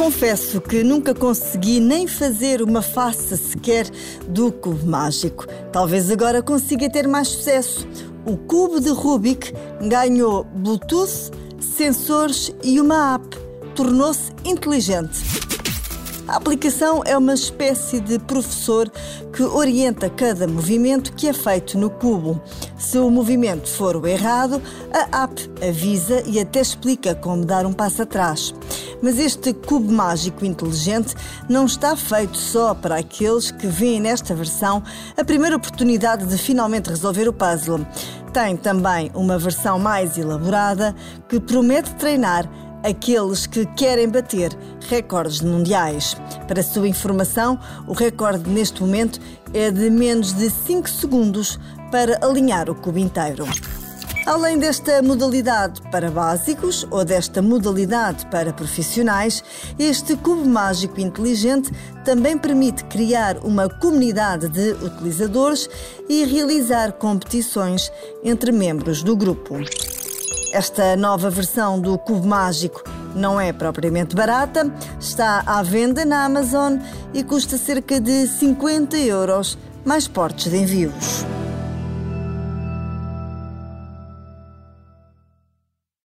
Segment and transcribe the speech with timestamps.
[0.00, 3.86] Confesso que nunca consegui nem fazer uma face sequer
[4.26, 5.46] do cubo mágico.
[5.70, 7.86] Talvez agora consiga ter mais sucesso.
[8.24, 9.52] O cubo de Rubik
[9.90, 13.36] ganhou Bluetooth, sensores e uma app.
[13.74, 15.39] Tornou-se inteligente.
[16.30, 18.88] A aplicação é uma espécie de professor
[19.32, 22.40] que orienta cada movimento que é feito no cubo.
[22.78, 24.62] Se o movimento for o errado,
[24.92, 28.54] a app avisa e até explica como dar um passo atrás.
[29.02, 31.16] Mas este cubo mágico inteligente
[31.48, 34.84] não está feito só para aqueles que veem nesta versão
[35.16, 37.84] a primeira oportunidade de finalmente resolver o puzzle.
[38.32, 40.94] Tem também uma versão mais elaborada
[41.28, 42.48] que promete treinar
[42.82, 44.56] aqueles que querem bater
[44.88, 46.16] recordes mundiais.
[46.46, 49.20] Para sua informação, o recorde neste momento
[49.52, 51.58] é de menos de 5 segundos
[51.90, 53.46] para alinhar o cubo inteiro.
[54.26, 59.42] Além desta modalidade para básicos ou desta modalidade para profissionais,
[59.78, 61.72] este cubo mágico inteligente
[62.04, 65.68] também permite criar uma comunidade de utilizadores
[66.08, 67.90] e realizar competições
[68.22, 69.56] entre membros do grupo.
[70.52, 72.82] Esta nova versão do Cubo Mágico
[73.14, 76.78] não é propriamente barata, está à venda na Amazon
[77.14, 81.24] e custa cerca de 50 euros, mais portes de envios.